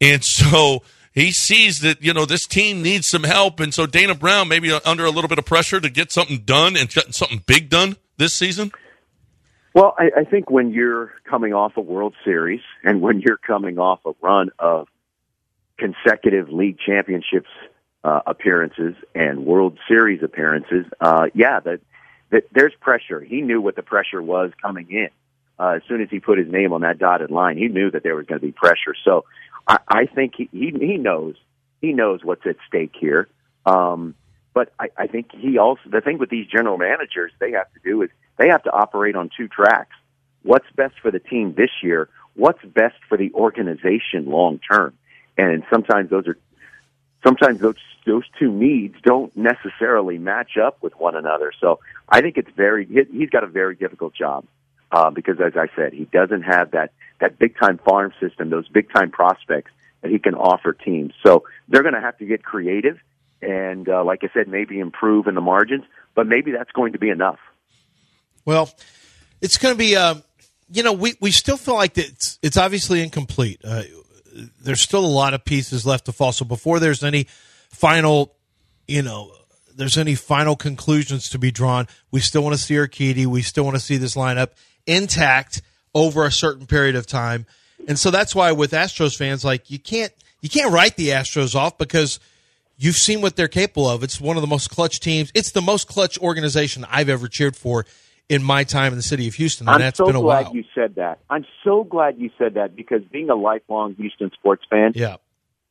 And 0.00 0.24
so 0.24 0.82
he 1.12 1.30
sees 1.30 1.80
that, 1.80 2.02
you 2.02 2.14
know, 2.14 2.24
this 2.24 2.46
team 2.46 2.80
needs 2.80 3.08
some 3.08 3.24
help. 3.24 3.60
And 3.60 3.74
so 3.74 3.84
Dana 3.84 4.14
Brown, 4.14 4.48
maybe 4.48 4.72
under 4.72 5.04
a 5.04 5.10
little 5.10 5.28
bit 5.28 5.38
of 5.38 5.44
pressure 5.44 5.78
to 5.80 5.90
get 5.90 6.10
something 6.10 6.38
done 6.38 6.74
and 6.74 6.90
something 6.90 7.42
big 7.46 7.68
done 7.68 7.96
this 8.16 8.32
season. 8.32 8.72
Well, 9.74 9.94
I, 9.96 10.10
I 10.20 10.24
think 10.24 10.50
when 10.50 10.72
you're 10.72 11.12
coming 11.28 11.54
off 11.54 11.76
a 11.76 11.80
World 11.80 12.14
Series 12.24 12.60
and 12.82 13.00
when 13.00 13.20
you're 13.20 13.36
coming 13.38 13.78
off 13.78 14.00
a 14.04 14.12
run 14.20 14.50
of 14.58 14.88
consecutive 15.78 16.48
league 16.50 16.78
championships 16.84 17.48
uh, 18.02 18.20
appearances 18.26 18.94
and 19.14 19.46
World 19.46 19.78
Series 19.86 20.22
appearances, 20.22 20.86
uh, 21.00 21.26
yeah, 21.34 21.60
that, 21.60 21.80
that 22.30 22.44
there's 22.52 22.74
pressure. 22.80 23.20
He 23.20 23.42
knew 23.42 23.60
what 23.60 23.76
the 23.76 23.82
pressure 23.82 24.20
was 24.20 24.50
coming 24.60 24.90
in. 24.90 25.08
Uh, 25.58 25.74
as 25.76 25.82
soon 25.86 26.00
as 26.00 26.08
he 26.10 26.20
put 26.20 26.38
his 26.38 26.50
name 26.50 26.72
on 26.72 26.80
that 26.80 26.98
dotted 26.98 27.30
line, 27.30 27.58
he 27.58 27.68
knew 27.68 27.90
that 27.90 28.02
there 28.02 28.16
was 28.16 28.26
going 28.26 28.40
to 28.40 28.46
be 28.46 28.52
pressure. 28.52 28.94
So 29.04 29.24
I, 29.68 29.78
I 29.86 30.06
think 30.06 30.34
he, 30.36 30.48
he 30.52 30.70
he 30.70 30.96
knows 30.96 31.36
he 31.82 31.92
knows 31.92 32.24
what's 32.24 32.46
at 32.46 32.56
stake 32.66 32.94
here. 32.98 33.28
Um, 33.66 34.14
but 34.54 34.72
I, 34.80 34.88
I 34.96 35.06
think 35.06 35.32
he 35.32 35.58
also 35.58 35.82
the 35.90 36.00
thing 36.00 36.16
with 36.16 36.30
these 36.30 36.46
general 36.46 36.78
managers 36.78 37.30
they 37.40 37.50
have 37.52 37.70
to 37.74 37.80
do 37.84 38.00
is 38.00 38.10
they 38.40 38.48
have 38.48 38.62
to 38.62 38.72
operate 38.72 39.16
on 39.16 39.28
two 39.36 39.48
tracks. 39.48 39.94
What's 40.42 40.64
best 40.74 40.94
for 41.02 41.10
the 41.10 41.18
team 41.18 41.52
this 41.54 41.68
year? 41.82 42.08
What's 42.34 42.64
best 42.64 42.96
for 43.06 43.18
the 43.18 43.30
organization 43.34 44.24
long 44.24 44.58
term? 44.58 44.94
And 45.36 45.62
sometimes 45.70 46.08
those 46.08 46.26
are 46.26 46.38
sometimes 47.22 47.60
those 47.60 47.76
those 48.06 48.24
two 48.38 48.50
needs 48.50 48.94
don't 49.02 49.36
necessarily 49.36 50.16
match 50.16 50.56
up 50.56 50.82
with 50.82 50.94
one 50.98 51.16
another. 51.16 51.52
So 51.60 51.80
I 52.08 52.22
think 52.22 52.38
it's 52.38 52.50
very 52.56 52.86
he- 52.86 53.18
he's 53.18 53.28
got 53.28 53.44
a 53.44 53.46
very 53.46 53.74
difficult 53.74 54.14
job 54.14 54.46
uh, 54.90 55.10
because, 55.10 55.38
as 55.38 55.52
I 55.54 55.68
said, 55.76 55.92
he 55.92 56.06
doesn't 56.06 56.42
have 56.42 56.70
that 56.70 56.92
that 57.20 57.38
big 57.38 57.58
time 57.58 57.76
farm 57.76 58.14
system, 58.20 58.48
those 58.48 58.66
big 58.68 58.90
time 58.90 59.10
prospects 59.10 59.70
that 60.00 60.10
he 60.10 60.18
can 60.18 60.34
offer 60.34 60.72
teams. 60.72 61.12
So 61.26 61.44
they're 61.68 61.82
going 61.82 61.94
to 61.94 62.00
have 62.00 62.16
to 62.18 62.24
get 62.24 62.42
creative 62.42 62.98
and, 63.42 63.86
uh, 63.86 64.02
like 64.02 64.24
I 64.24 64.30
said, 64.32 64.48
maybe 64.48 64.78
improve 64.80 65.26
in 65.26 65.34
the 65.34 65.42
margins. 65.42 65.84
But 66.14 66.26
maybe 66.26 66.52
that's 66.52 66.72
going 66.72 66.94
to 66.94 66.98
be 66.98 67.10
enough. 67.10 67.38
Well, 68.44 68.70
it's 69.40 69.58
going 69.58 69.74
to 69.74 69.78
be, 69.78 69.96
um, 69.96 70.22
you 70.72 70.82
know, 70.82 70.92
we, 70.92 71.14
we 71.20 71.30
still 71.30 71.56
feel 71.56 71.74
like 71.74 71.96
it's 71.98 72.38
it's 72.42 72.56
obviously 72.56 73.02
incomplete. 73.02 73.60
Uh, 73.64 73.82
there's 74.60 74.80
still 74.80 75.04
a 75.04 75.06
lot 75.06 75.34
of 75.34 75.44
pieces 75.44 75.84
left 75.84 76.06
to 76.06 76.12
fall. 76.12 76.32
So 76.32 76.44
before 76.44 76.78
there's 76.78 77.02
any 77.02 77.26
final, 77.70 78.34
you 78.86 79.02
know, 79.02 79.32
there's 79.76 79.98
any 79.98 80.14
final 80.14 80.56
conclusions 80.56 81.28
to 81.30 81.38
be 81.38 81.50
drawn, 81.50 81.88
we 82.10 82.20
still 82.20 82.42
want 82.42 82.54
to 82.54 82.60
see 82.60 82.74
Urquidy. 82.74 83.26
We 83.26 83.42
still 83.42 83.64
want 83.64 83.76
to 83.76 83.82
see 83.82 83.96
this 83.96 84.14
lineup 84.14 84.50
intact 84.86 85.62
over 85.94 86.24
a 86.24 86.32
certain 86.32 86.66
period 86.66 86.96
of 86.96 87.06
time. 87.06 87.46
And 87.88 87.98
so 87.98 88.10
that's 88.10 88.34
why 88.34 88.52
with 88.52 88.72
Astros 88.72 89.16
fans, 89.16 89.44
like 89.44 89.70
you 89.70 89.78
can't 89.78 90.12
you 90.40 90.48
can't 90.48 90.72
write 90.72 90.96
the 90.96 91.08
Astros 91.08 91.54
off 91.54 91.78
because 91.78 92.20
you've 92.76 92.96
seen 92.96 93.20
what 93.20 93.36
they're 93.36 93.48
capable 93.48 93.88
of. 93.88 94.02
It's 94.02 94.20
one 94.20 94.36
of 94.36 94.42
the 94.42 94.46
most 94.46 94.70
clutch 94.70 95.00
teams. 95.00 95.30
It's 95.34 95.52
the 95.52 95.62
most 95.62 95.88
clutch 95.88 96.18
organization 96.18 96.86
I've 96.88 97.08
ever 97.08 97.28
cheered 97.28 97.56
for 97.56 97.86
in 98.30 98.44
my 98.44 98.62
time 98.62 98.92
in 98.92 98.96
the 98.96 99.02
city 99.02 99.26
of 99.26 99.34
Houston, 99.34 99.66
and 99.68 99.74
I'm 99.74 99.80
that's 99.80 99.98
so 99.98 100.06
been 100.06 100.14
a 100.16 100.20
glad 100.20 100.46
while. 100.46 100.54
you 100.54 100.64
said 100.74 100.94
that. 100.94 101.18
I'm 101.28 101.44
so 101.64 101.82
glad 101.84 102.16
you 102.18 102.30
said 102.38 102.54
that 102.54 102.76
because 102.76 103.02
being 103.10 103.28
a 103.28 103.34
lifelong 103.34 103.96
Houston 103.96 104.30
sports 104.32 104.62
fan, 104.70 104.92
yeah, 104.94 105.16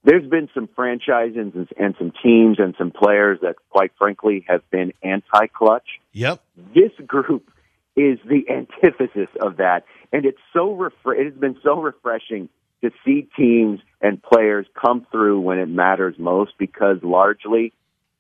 there's 0.03 0.29
been 0.29 0.49
some 0.53 0.67
franchises 0.75 1.37
and, 1.55 1.67
and 1.77 1.95
some 1.97 2.11
teams 2.21 2.59
and 2.59 2.75
some 2.77 2.91
players 2.91 3.39
that, 3.41 3.55
quite 3.69 3.91
frankly, 3.97 4.45
have 4.47 4.69
been 4.69 4.91
anti-clutch. 5.01 5.87
yep, 6.11 6.43
This 6.75 6.91
group 7.07 7.49
is 7.95 8.19
the 8.27 8.43
antithesis 8.49 9.29
of 9.41 9.57
that, 9.57 9.85
and 10.11 10.25
it's 10.25 10.41
so 10.53 10.75
refre- 10.75 11.17
it 11.17 11.25
has 11.25 11.33
been 11.35 11.57
so 11.63 11.79
refreshing 11.81 12.49
to 12.81 12.91
see 13.05 13.27
teams 13.37 13.79
and 14.01 14.21
players 14.21 14.65
come 14.79 15.07
through 15.11 15.39
when 15.41 15.59
it 15.59 15.67
matters 15.69 16.15
most 16.17 16.53
because 16.57 16.97
largely 17.03 17.73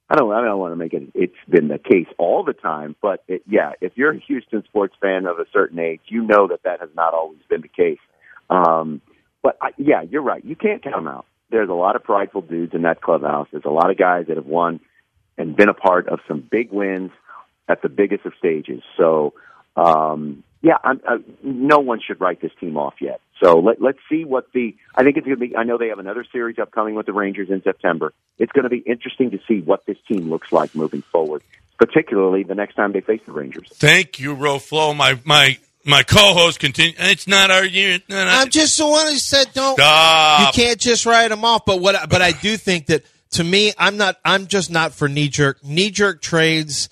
I 0.09 0.15
don't 0.15 0.31
I 0.33 0.41
don't 0.41 0.59
want 0.59 0.71
to 0.71 0.75
make 0.75 0.93
it. 0.93 1.03
It's 1.13 1.35
been 1.47 1.67
the 1.67 1.77
case 1.77 2.07
all 2.17 2.43
the 2.43 2.53
time, 2.53 2.95
but 3.01 3.23
it, 3.27 3.43
yeah, 3.47 3.73
if 3.79 3.93
you're 3.95 4.11
a 4.11 4.19
Houston 4.19 4.63
sports 4.63 4.95
fan 4.99 5.27
of 5.27 5.39
a 5.39 5.45
certain 5.53 5.77
age, 5.77 6.01
you 6.07 6.23
know 6.23 6.47
that 6.47 6.63
that 6.63 6.79
has 6.79 6.89
not 6.95 7.13
always 7.13 7.39
been 7.47 7.61
the 7.61 7.67
case. 7.67 7.99
Um, 8.49 9.01
but 9.43 9.57
I, 9.61 9.69
yeah, 9.77 10.01
you're 10.01 10.23
right. 10.23 10.43
You 10.43 10.55
can't 10.55 10.81
count 10.81 10.95
them 10.95 11.07
out. 11.07 11.25
There's 11.51 11.69
a 11.69 11.73
lot 11.73 11.95
of 11.95 12.03
prideful 12.03 12.41
dudes 12.41 12.73
in 12.73 12.83
that 12.83 13.01
clubhouse. 13.01 13.47
There's 13.51 13.65
a 13.65 13.69
lot 13.69 13.91
of 13.91 13.97
guys 13.97 14.25
that 14.27 14.37
have 14.37 14.45
won 14.45 14.79
and 15.37 15.55
been 15.55 15.69
a 15.69 15.73
part 15.73 16.07
of 16.07 16.19
some 16.27 16.41
big 16.41 16.71
wins 16.71 17.11
at 17.67 17.81
the 17.81 17.89
biggest 17.89 18.25
of 18.25 18.33
stages. 18.37 18.81
So, 18.97 19.33
um, 19.75 20.43
yeah, 20.61 20.77
I'm, 20.83 21.01
uh, 21.07 21.17
no 21.43 21.79
one 21.79 22.01
should 22.05 22.19
write 22.19 22.41
this 22.41 22.51
team 22.59 22.77
off 22.77 22.95
yet. 22.99 23.21
So 23.39 23.59
let, 23.59 23.81
let's 23.81 23.99
see 24.09 24.25
what 24.25 24.51
the. 24.53 24.75
I 24.95 25.03
think 25.03 25.17
it's 25.17 25.25
going 25.25 25.39
to 25.39 25.47
be. 25.47 25.55
I 25.55 25.63
know 25.63 25.77
they 25.77 25.87
have 25.87 25.99
another 25.99 26.25
series 26.31 26.59
upcoming 26.59 26.95
with 26.95 27.05
the 27.05 27.13
Rangers 27.13 27.49
in 27.49 27.63
September. 27.63 28.13
It's 28.37 28.51
going 28.51 28.63
to 28.63 28.69
be 28.69 28.79
interesting 28.79 29.31
to 29.31 29.39
see 29.47 29.61
what 29.61 29.85
this 29.85 29.97
team 30.07 30.29
looks 30.29 30.51
like 30.51 30.75
moving 30.75 31.01
forward, 31.01 31.41
particularly 31.77 32.43
the 32.43 32.55
next 32.55 32.75
time 32.75 32.91
they 32.91 33.01
face 33.01 33.21
the 33.25 33.31
Rangers. 33.31 33.69
Thank 33.75 34.19
you, 34.19 34.35
Roflo. 34.35 34.95
My 34.95 35.19
my 35.23 35.57
my 35.85 36.03
co-host 36.03 36.59
continue. 36.59 36.93
It's 36.97 37.27
not 37.27 37.49
our 37.49 37.65
year. 37.65 37.99
No, 38.09 38.25
no. 38.25 38.29
I'm 38.29 38.49
just 38.49 38.77
the 38.77 38.87
one 38.87 39.07
who 39.07 39.17
said 39.17 39.47
don't. 39.53 39.75
Stop. 39.75 40.55
You 40.55 40.63
can't 40.63 40.79
just 40.79 41.05
write 41.05 41.29
them 41.29 41.45
off. 41.45 41.65
But 41.65 41.79
what? 41.79 42.09
But 42.09 42.21
I 42.21 42.33
do 42.33 42.57
think 42.57 42.87
that 42.87 43.03
to 43.31 43.43
me, 43.43 43.73
I'm 43.77 43.95
not. 43.95 44.17
I'm 44.25 44.47
just 44.47 44.69
not 44.69 44.93
for 44.93 45.07
knee 45.07 45.29
jerk. 45.29 45.63
Knee 45.63 45.91
jerk 45.91 46.21
trades 46.21 46.89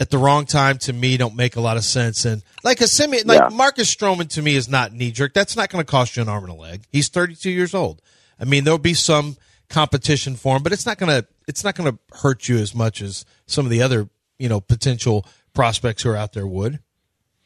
at 0.00 0.10
the 0.10 0.18
wrong 0.18 0.46
time 0.46 0.78
to 0.78 0.92
me 0.92 1.16
don't 1.16 1.34
make 1.34 1.56
a 1.56 1.60
lot 1.60 1.76
of 1.76 1.84
sense. 1.84 2.24
And 2.24 2.42
like 2.62 2.80
a 2.80 2.86
semi, 2.86 3.22
like 3.22 3.40
Yeah. 3.40 3.56
Marcus 3.56 3.92
Stroman 3.92 4.28
to 4.30 4.42
me 4.42 4.54
is 4.54 4.68
not 4.68 4.92
knee 4.92 5.10
jerk. 5.10 5.34
That's 5.34 5.56
not 5.56 5.70
going 5.70 5.84
to 5.84 5.90
cost 5.90 6.16
you 6.16 6.22
an 6.22 6.28
arm 6.28 6.44
and 6.44 6.52
a 6.52 6.56
leg. 6.56 6.82
He's 6.90 7.08
32 7.08 7.50
years 7.50 7.74
old. 7.74 8.00
I 8.40 8.44
mean, 8.44 8.64
there'll 8.64 8.78
be 8.78 8.94
some 8.94 9.36
competition 9.68 10.36
for 10.36 10.56
him, 10.56 10.62
but 10.62 10.72
it's 10.72 10.86
not 10.86 10.98
going 10.98 11.22
to. 11.22 11.26
It's 11.46 11.64
not 11.64 11.74
going 11.74 11.90
to 11.90 11.98
hurt 12.18 12.48
you 12.48 12.58
as 12.58 12.74
much 12.74 13.00
as 13.00 13.24
some 13.46 13.64
of 13.64 13.70
the 13.70 13.82
other 13.82 14.08
you 14.38 14.48
know 14.48 14.60
potential 14.60 15.26
prospects 15.54 16.02
who 16.02 16.10
are 16.10 16.16
out 16.16 16.32
there 16.32 16.46
would. 16.46 16.78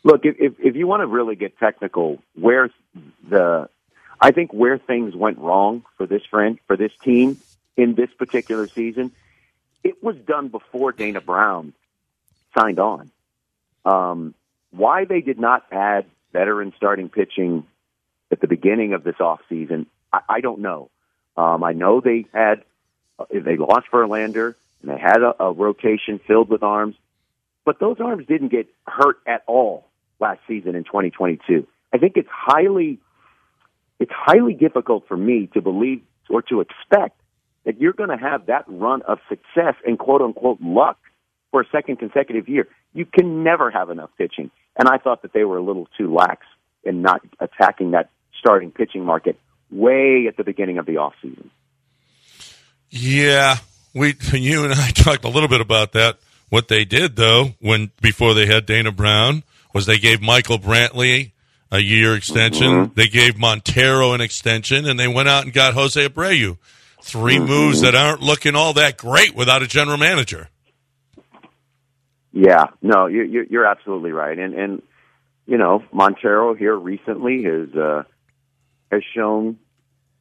Look, 0.05 0.25
if, 0.25 0.37
if 0.39 0.55
if 0.59 0.77
you 0.77 0.87
want 0.87 1.01
to 1.01 1.07
really 1.07 1.37
get 1.37 1.59
technical, 1.59 2.19
where's 2.35 2.73
the? 3.29 3.69
I 4.21 4.31
think 4.31 4.53
where 4.53 4.79
things 4.79 5.17
went 5.17 5.39
wrong 5.39 5.85
for 5.97 6.07
this 6.07 6.23
friend 6.31 6.59
for 6.67 6.77
this 6.77 6.93
team 7.03 7.41
in 7.77 7.95
this 7.95 8.11
particular 8.17 8.69
season, 8.69 9.13
it 9.83 10.03
was 10.03 10.17
done 10.17 10.49
before 10.49 10.93
Dana 10.93 11.21
Brown 11.21 11.73
signed 12.57 12.79
on. 12.79 13.11
Um, 13.85 14.35
why 14.71 15.05
they 15.05 15.21
did 15.21 15.39
not 15.39 15.65
add 15.71 16.07
veteran 16.33 16.73
starting 16.77 17.09
pitching 17.09 17.67
at 18.31 18.41
the 18.41 18.49
beginning 18.49 18.95
of 18.95 19.05
this 19.05 19.17
offseason, 19.17 19.87
I, 20.13 20.21
I 20.29 20.41
don't 20.41 20.61
know. 20.61 20.91
Um, 21.37 21.63
I 21.63 21.73
know 21.73 22.01
they 22.01 22.27
had 22.33 22.63
uh, 23.19 23.25
they 23.31 23.57
lost 23.57 23.87
Verlander 23.93 24.55
and 24.81 24.91
they 24.91 24.99
had 24.99 25.23
a, 25.23 25.43
a 25.43 25.53
rotation 25.53 26.21
filled 26.27 26.49
with 26.49 26.63
arms, 26.63 26.97
but 27.65 27.79
those 27.79 27.99
arms 28.01 28.27
didn't 28.27 28.49
get 28.49 28.67
hurt 28.87 29.19
at 29.27 29.43
all 29.47 29.87
last 30.19 30.41
season 30.47 30.75
in 30.75 30.85
2022. 30.85 31.67
I 31.93 31.99
think 31.99 32.17
it's 32.17 32.29
highly 32.31 32.99
it's 33.99 34.13
highly 34.13 34.55
difficult 34.55 35.07
for 35.07 35.17
me 35.17 35.49
to 35.55 35.61
believe 35.61 36.03
or 36.29 36.43
to 36.43 36.61
expect 36.61 37.21
that 37.65 37.81
you're 37.81 37.93
going 37.93 38.11
to 38.11 38.17
have 38.17 38.47
that 38.47 38.65
run 38.67 39.03
of 39.03 39.19
success 39.29 39.75
and 39.87 39.99
quote 39.99 40.23
unquote 40.23 40.61
luck 40.61 40.99
for 41.53 41.61
a 41.61 41.65
second 41.71 42.01
consecutive 42.01 42.49
year. 42.49 42.67
You 42.93 43.07
can 43.07 43.45
never 43.45 43.71
have 43.71 43.91
enough 43.91 44.11
pitching. 44.19 44.51
And 44.77 44.89
I 44.89 44.99
thought 44.99 45.23
that 45.23 45.33
they 45.33 45.45
were 45.45 45.59
a 45.59 45.63
little 45.63 45.87
too 45.97 46.13
lax 46.13 46.45
in 46.83 47.03
not 47.03 47.21
attacking 47.39 47.93
that 47.93 48.11
starting 48.41 48.73
pitching 48.73 49.05
market 49.05 49.39
way 49.71 50.27
at 50.27 50.37
the 50.37 50.43
beginning 50.43 50.79
of 50.79 50.87
the 50.87 50.95
offseason. 50.95 51.51
Yeah, 52.91 53.57
we 53.95 54.17
you 54.33 54.65
and 54.65 54.75
I 54.75 54.91
talked 54.91 55.25
a 55.25 55.29
little 55.29 55.49
bit 55.49 55.61
about 55.61 55.93
that. 55.93 56.19
What 56.49 56.69
they 56.69 56.85
did 56.85 57.17
though, 57.17 57.55
when 57.61 57.93
before 58.01 58.35
they 58.35 58.47
had 58.47 58.67
Dana 58.67 58.91
Brown, 58.91 59.45
was 59.73 59.87
they 59.87 59.99
gave 59.99 60.21
Michael 60.21 60.59
Brantley 60.59 61.33
a 61.71 61.79
year 61.79 62.15
extension. 62.15 62.69
Mm-hmm. 62.69 62.95
They 62.95 63.07
gave 63.07 63.39
Montero 63.39 64.13
an 64.13 64.21
extension, 64.21 64.87
and 64.87 65.01
they 65.01 65.09
went 65.09 65.29
out 65.29 65.45
and 65.45 65.53
got 65.53 65.75
Jose 65.75 66.07
Abreu. 66.07 66.59
3 67.05 67.37
mm-hmm. 67.37 67.47
moves 67.47 67.81
that 67.81 67.95
aren't 67.95 68.21
looking 68.21 68.55
all 68.55 68.75
that 68.75 68.97
great 68.97 69.35
without 69.35 69.63
a 69.63 69.67
general 69.67 69.97
manager. 69.97 70.51
Yeah, 72.33 72.67
no, 72.81 73.07
you're, 73.07 73.25
you're 73.25 73.45
you're 73.45 73.67
absolutely 73.67 74.13
right, 74.13 74.39
and 74.39 74.55
and 74.55 74.83
you 75.47 75.59
know 75.59 75.83
Montero 75.93 76.55
here 76.55 76.75
recently 76.75 77.43
has 77.45 77.75
uh, 77.75 78.03
has 78.91 79.03
shown 79.15 79.59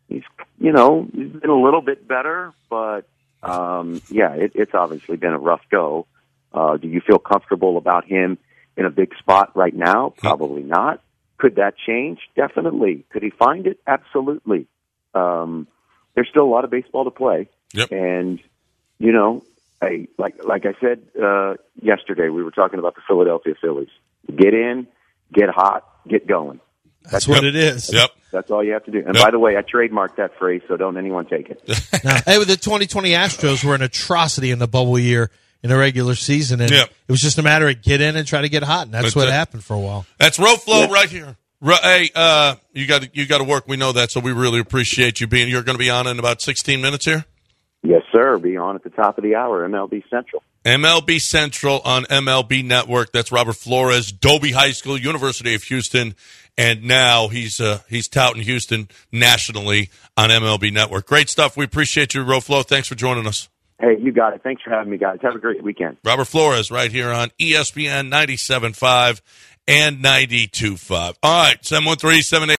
he's 0.10 0.24
you 0.60 0.74
know 0.74 1.08
he's 1.14 1.32
been 1.32 1.50
a 1.50 1.62
little 1.62 1.82
bit 1.82 2.08
better, 2.08 2.54
but 2.70 3.08
um, 3.42 4.02
yeah, 4.10 4.34
it, 4.34 4.52
it's 4.56 4.74
obviously 4.74 5.16
been 5.18 5.32
a 5.34 5.40
rough 5.40 5.62
go. 5.72 6.06
Uh, 6.54 6.76
do 6.78 6.88
you 6.90 7.00
feel 7.00 7.18
comfortable 7.20 7.78
about 7.78 8.04
him 8.06 8.38
in 8.76 8.86
a 8.86 8.90
big 8.90 9.14
spot 9.20 9.56
right 9.56 9.74
now? 9.74 10.14
Probably 10.18 10.64
not. 10.64 11.02
Could 11.38 11.56
that 11.56 11.76
change? 11.88 12.20
Definitely. 12.36 13.06
Could 13.10 13.24
he 13.24 13.30
find 13.30 13.68
it? 13.68 13.80
Absolutely. 13.88 14.68
Um, 15.14 15.66
there's 16.14 16.28
still 16.30 16.44
a 16.44 16.52
lot 16.52 16.66
of 16.66 16.72
baseball 16.72 17.06
to 17.06 17.12
play, 17.12 17.48
Yep. 17.74 17.92
and 17.94 18.40
you 19.00 19.14
know, 19.14 19.44
I 19.82 20.08
like 20.18 20.36
like 20.44 20.66
I 20.66 20.74
said 20.80 21.02
uh, 21.22 21.56
yesterday, 21.82 22.30
we 22.30 22.44
were 22.44 22.52
talking 22.52 22.80
about 22.80 22.96
the 22.96 23.02
Philadelphia 23.08 23.54
Phillies. 23.60 23.90
Get 24.28 24.54
in, 24.54 24.88
get 25.34 25.50
hot, 25.50 25.88
get 26.08 26.28
going. 26.28 26.60
That's 27.12 27.28
what 27.28 27.44
it 27.44 27.56
is. 27.56 27.92
Yep. 27.92 28.10
That's 28.32 28.52
all 28.52 28.64
you 28.64 28.74
have 28.74 28.84
to 28.86 28.92
do. 28.92 29.00
And 29.00 29.16
Yep. 29.16 29.24
by 29.24 29.32
the 29.32 29.40
way, 29.40 29.58
I 29.58 29.62
trademarked 29.64 30.18
that 30.18 30.38
phrase, 30.38 30.62
so 30.68 30.78
don't 30.78 30.98
anyone 30.98 31.26
take 31.26 31.50
it. 31.50 31.64
Now, 32.04 32.20
hey, 32.26 32.38
with 32.38 32.48
the 32.48 32.56
2020 32.58 33.10
Astros 33.12 33.64
were 33.64 33.74
an 33.76 33.82
atrocity 33.82 34.52
in 34.52 34.60
the 34.60 34.68
bubble 34.68 35.00
year 35.00 35.32
in 35.64 35.70
the 35.72 35.78
regular 35.78 36.14
season, 36.16 36.62
and 36.62 36.70
Yep. 36.72 36.90
it 37.08 37.12
was 37.12 37.20
just 37.20 37.40
a 37.40 37.42
matter 37.42 37.68
of 37.68 37.82
get 37.82 38.02
in 38.02 38.16
and 38.16 38.28
try 38.28 38.42
to 38.42 38.50
get 38.50 38.62
hot, 38.64 38.84
and 38.86 38.94
that's, 38.94 39.06
That's 39.06 39.16
what 39.16 39.28
it. 39.30 39.32
happened 39.34 39.64
for 39.64 39.74
a 39.76 39.80
while. 39.80 40.06
That's 40.20 40.38
Roflo 40.38 40.90
right 40.92 41.10
here. 41.10 41.38
Hey, 41.64 42.10
uh, 42.16 42.56
you 42.74 42.86
got 42.88 43.16
you 43.16 43.26
got 43.28 43.40
to 43.40 43.44
work. 43.44 43.68
We 43.68 43.78
know 43.78 43.92
that, 43.92 44.12
so 44.12 44.20
we 44.20 44.32
really 44.32 44.60
appreciate 44.60 45.20
you 45.22 45.28
being. 45.28 45.50
You're 45.50 45.62
going 45.64 45.78
to 45.78 45.84
be 45.84 45.90
on 45.90 46.06
in 46.08 46.18
about 46.20 46.42
16 46.42 46.82
minutes 46.82 47.06
here. 47.06 47.26
Yes, 47.84 48.02
sir. 48.12 48.38
Be 48.38 48.58
on 48.58 48.76
at 48.76 48.84
the 48.84 48.90
top 48.90 49.18
of 49.18 49.24
the 49.24 49.36
hour, 49.36 49.68
MLB 49.68 50.04
Central. 50.10 50.44
MLB 50.66 51.20
Central 51.20 51.82
on 51.84 52.04
MLB 52.06 52.64
Network. 52.64 53.12
That's 53.12 53.32
Robert 53.32 53.56
Flores, 53.56 54.12
Dobie 54.12 54.52
High 54.52 54.72
School, 54.72 54.98
University 54.98 55.56
of 55.56 55.64
Houston, 55.64 56.16
and 56.58 56.84
now 56.84 57.30
he's 57.30 57.60
uh, 57.60 57.80
he's 57.90 58.08
touting 58.08 58.44
Houston 58.44 58.88
nationally 59.12 59.90
on 60.16 60.30
MLB 60.30 60.72
Network. 60.72 61.08
Great 61.08 61.30
stuff. 61.30 61.58
We 61.58 61.66
appreciate 61.66 62.14
you, 62.14 62.24
Roflo. 62.24 62.66
Thanks 62.66 62.88
for 62.88 62.96
joining 62.96 63.26
us. 63.26 63.50
Hey, 63.80 63.98
you 64.00 64.12
got 64.12 64.34
it. 64.34 64.44
Thanks 64.44 64.62
for 64.62 64.70
having 64.70 64.92
me, 64.92 65.00
guys. 65.00 65.18
Have 65.24 65.34
a 65.34 65.40
great 65.40 65.64
weekend. 65.64 65.98
Robert 66.04 66.26
Flores 66.26 66.70
right 66.70 66.92
here 66.92 67.10
on 67.10 67.30
ESPN 67.40 68.12
97.5 68.12 69.22
and 69.68 70.04
92.5. 70.04 71.16
All 71.24 71.44
right, 71.44 71.66
713 71.66 72.22
7 72.22 72.50